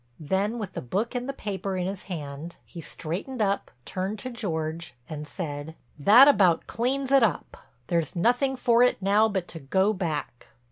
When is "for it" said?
8.55-8.99